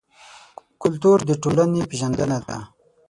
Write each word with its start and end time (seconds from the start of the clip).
کلتور 0.81 1.19
د 1.29 1.31
ټولنې 1.41 1.81
پېژندنه 1.89 2.37
ده. 2.47 2.57